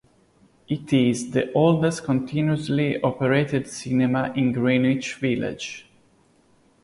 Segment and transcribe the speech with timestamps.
[0.67, 5.85] It is the oldest continuously operated cinema in Greenwich Village.